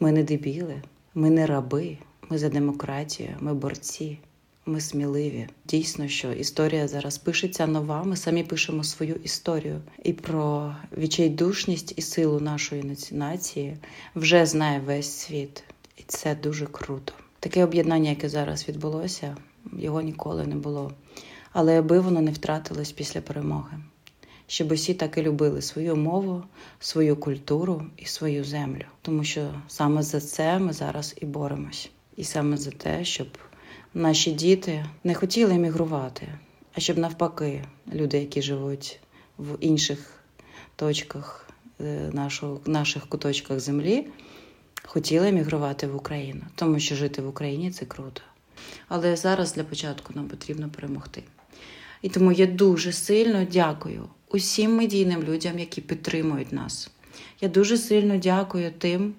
ми 0.00 0.12
не 0.12 0.22
дебіли, 0.22 0.82
ми 1.14 1.30
не 1.30 1.46
раби, 1.46 1.98
ми 2.30 2.38
за 2.38 2.48
демократію, 2.48 3.36
ми 3.40 3.54
борці, 3.54 4.18
ми 4.66 4.80
сміливі. 4.80 5.48
Дійсно, 5.64 6.08
що 6.08 6.32
історія 6.32 6.88
зараз 6.88 7.18
пишеться 7.18 7.66
нова. 7.66 8.04
Ми 8.04 8.16
самі 8.16 8.44
пишемо 8.44 8.84
свою 8.84 9.14
історію. 9.14 9.80
І 10.02 10.12
про 10.12 10.76
відчайдушність 10.98 11.94
і 11.96 12.02
силу 12.02 12.40
нашої 12.40 12.96
нації 13.12 13.76
вже 14.14 14.46
знає 14.46 14.80
весь 14.80 15.10
світ, 15.10 15.64
і 15.96 16.02
це 16.06 16.34
дуже 16.34 16.66
круто. 16.66 17.12
Таке 17.40 17.64
об'єднання, 17.64 18.10
яке 18.10 18.28
зараз 18.28 18.68
відбулося, 18.68 19.36
його 19.78 20.00
ніколи 20.00 20.46
не 20.46 20.54
було. 20.54 20.92
Але 21.52 21.78
аби 21.78 22.00
воно 22.00 22.20
не 22.20 22.30
втратилось 22.30 22.92
після 22.92 23.20
перемоги, 23.20 23.78
щоб 24.46 24.72
усі 24.72 24.94
так 24.94 25.18
і 25.18 25.22
любили 25.22 25.62
свою 25.62 25.96
мову, 25.96 26.42
свою 26.80 27.16
культуру 27.16 27.82
і 27.96 28.06
свою 28.06 28.44
землю. 28.44 28.84
Тому 29.02 29.24
що 29.24 29.54
саме 29.68 30.02
за 30.02 30.20
це 30.20 30.58
ми 30.58 30.72
зараз 30.72 31.14
і 31.20 31.26
боремось. 31.26 31.90
І 32.16 32.24
саме 32.24 32.56
за 32.56 32.70
те, 32.70 33.04
щоб 33.04 33.28
наші 33.94 34.32
діти 34.32 34.86
не 35.04 35.14
хотіли 35.14 35.54
емігрувати, 35.54 36.28
а 36.74 36.80
щоб 36.80 36.98
навпаки, 36.98 37.64
люди, 37.94 38.18
які 38.18 38.42
живуть 38.42 39.00
в 39.38 39.56
інших 39.60 39.98
точках 40.76 41.48
е, 41.80 42.10
нашого, 42.12 42.60
наших 42.66 43.06
куточках 43.06 43.60
землі, 43.60 44.06
хотіли 44.84 45.28
емігрувати 45.28 45.86
в 45.86 45.96
Україну, 45.96 46.42
тому 46.54 46.80
що 46.80 46.94
жити 46.94 47.22
в 47.22 47.28
Україні 47.28 47.70
це 47.70 47.86
круто. 47.86 48.22
Але 48.88 49.16
зараз 49.16 49.54
для 49.54 49.64
початку 49.64 50.12
нам 50.16 50.28
потрібно 50.28 50.68
перемогти. 50.68 51.22
І 52.02 52.08
тому 52.08 52.32
я 52.32 52.46
дуже 52.46 52.92
сильно 52.92 53.46
дякую 53.52 54.08
усім 54.28 54.76
медійним 54.76 55.22
людям, 55.22 55.58
які 55.58 55.80
підтримують 55.80 56.52
нас. 56.52 56.90
Я 57.40 57.48
дуже 57.48 57.78
сильно 57.78 58.16
дякую 58.16 58.72
тим, 58.78 59.14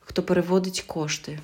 хто 0.00 0.22
переводить 0.22 0.80
кошти, 0.80 1.38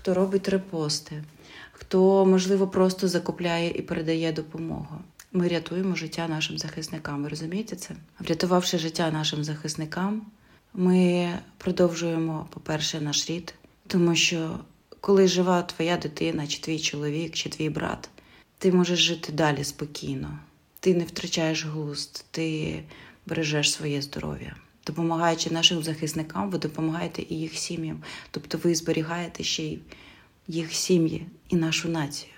хто 0.00 0.14
робить 0.14 0.48
репости, 0.48 1.24
хто, 1.72 2.26
можливо, 2.26 2.68
просто 2.68 3.08
закупляє 3.08 3.70
і 3.70 3.82
передає 3.82 4.32
допомогу. 4.32 4.98
Ми 5.32 5.48
рятуємо 5.48 5.94
життя 5.96 6.28
нашим 6.28 6.58
захисникам. 6.58 7.22
Ви 7.22 7.28
розумієте 7.28 7.76
це? 7.76 7.94
Врятувавши 8.20 8.78
життя 8.78 9.10
нашим 9.10 9.44
захисникам, 9.44 10.26
ми 10.74 11.28
продовжуємо, 11.58 12.48
по-перше, 12.50 13.00
наш 13.00 13.30
рід, 13.30 13.54
тому 13.86 14.16
що 14.16 14.58
коли 15.00 15.28
жива 15.28 15.62
твоя 15.62 15.96
дитина, 15.96 16.46
чи 16.46 16.60
твій 16.60 16.78
чоловік, 16.78 17.34
чи 17.34 17.48
твій 17.48 17.70
брат, 17.70 18.10
ти 18.58 18.72
можеш 18.72 18.98
жити 18.98 19.32
далі 19.32 19.64
спокійно. 19.64 20.38
Ти 20.80 20.94
не 20.94 21.04
втрачаєш 21.04 21.66
глузд, 21.66 22.24
ти 22.30 22.82
бережеш 23.26 23.72
своє 23.72 24.02
здоров'я. 24.02 24.56
Допомагаючи 24.86 25.50
нашим 25.50 25.82
захисникам, 25.82 26.50
ви 26.50 26.58
допомагаєте 26.58 27.22
і 27.28 27.34
їх 27.34 27.54
сім'ям. 27.54 28.02
Тобто 28.30 28.58
ви 28.58 28.74
зберігаєте 28.74 29.44
ще 29.44 29.62
й 29.62 29.78
їх 30.48 30.74
сім'ї 30.74 31.26
і 31.48 31.56
нашу 31.56 31.88
націю. 31.88 32.32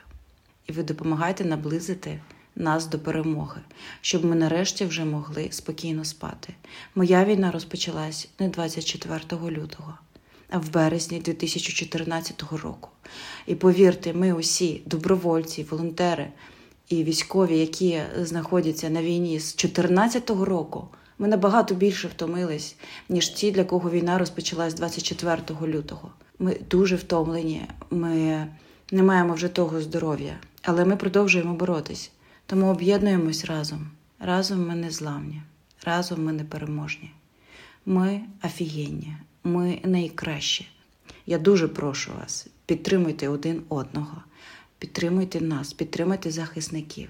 І 0.67 0.73
ви 0.73 0.83
допомагаєте 0.83 1.45
наблизити 1.45 2.21
нас 2.57 2.87
до 2.87 2.99
перемоги, 2.99 3.61
щоб 4.01 4.25
ми 4.25 4.37
нарешті 4.37 4.85
вже 4.85 5.05
могли 5.05 5.49
спокійно 5.51 6.05
спати. 6.05 6.55
Моя 6.95 7.25
війна 7.25 7.51
розпочалась 7.51 8.29
не 8.39 8.49
24 8.49 9.21
лютого, 9.51 9.99
а 10.51 10.59
в 10.59 10.73
березні 10.73 11.21
2014 11.21 12.43
року. 12.43 12.91
І 13.47 13.55
повірте, 13.55 14.13
ми 14.13 14.33
усі 14.33 14.83
добровольці, 14.87 15.63
волонтери 15.63 16.29
і 16.89 17.05
військові, 17.05 17.59
які 17.59 18.03
знаходяться 18.17 18.91
на 18.91 19.03
війні 19.03 19.41
з 19.41 19.55
2014 19.55 20.31
року, 20.31 20.89
ми 21.19 21.29
набагато 21.29 21.75
більше 21.75 22.09
втомились, 22.09 22.77
ніж 23.09 23.29
ті, 23.29 23.51
для 23.51 23.65
кого 23.65 23.91
війна 23.91 24.19
розпочалась 24.19 24.75
24 24.75 25.43
лютого. 25.63 26.11
Ми 26.39 26.57
дуже 26.71 26.97
втомлені, 26.97 27.67
ми 27.91 28.47
не 28.91 29.03
маємо 29.03 29.35
вже 29.35 29.49
того 29.49 29.81
здоров'я, 29.81 30.39
але 30.63 30.85
ми 30.85 30.97
продовжуємо 30.97 31.55
боротись. 31.55 32.11
Тому 32.47 32.67
об'єднуємось 32.67 33.45
разом. 33.45 33.91
Разом 34.19 34.69
ми 34.69 34.75
не 34.75 34.91
зламні, 34.91 35.43
разом 35.85 36.25
ми 36.25 36.33
не 36.33 36.45
переможні. 36.45 37.11
Ми 37.87 38.21
офігенні, 38.45 39.17
ми 39.45 39.79
найкращі. 39.85 40.69
Я 41.27 41.39
дуже 41.39 41.69
прошу 41.69 42.13
вас, 42.21 42.47
підтримуйте 42.67 43.29
один 43.29 43.63
одного, 43.69 44.23
підтримуйте 44.79 45.41
нас, 45.41 45.73
підтримуйте 45.73 46.31
захисників. 46.31 47.09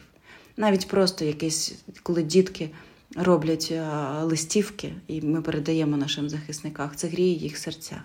Навіть 0.56 0.88
просто 0.88 1.24
якесь, 1.24 1.74
коли 2.02 2.22
дітки 2.22 2.70
роблять 3.16 3.72
листівки, 4.22 4.94
і 5.08 5.20
ми 5.20 5.42
передаємо 5.42 5.96
нашим 5.96 6.28
захисникам, 6.28 6.90
це 6.96 7.08
гріє 7.08 7.36
їх 7.36 7.58
серця. 7.58 8.02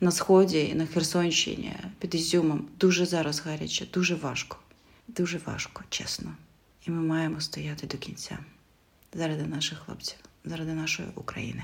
На 0.00 0.10
сході, 0.10 0.74
на 0.74 0.86
Херсонщині, 0.86 1.72
під 1.98 2.14
Ізюмом 2.14 2.68
дуже 2.80 3.06
зараз 3.06 3.40
гаряче, 3.40 3.86
дуже 3.94 4.14
важко, 4.14 4.56
дуже 5.08 5.40
важко, 5.46 5.82
чесно. 5.88 6.34
І 6.86 6.90
ми 6.90 7.02
маємо 7.02 7.40
стояти 7.40 7.86
до 7.86 7.98
кінця 7.98 8.38
заради 9.14 9.42
наших 9.42 9.78
хлопців, 9.78 10.18
заради 10.44 10.72
нашої 10.72 11.08
України. 11.14 11.62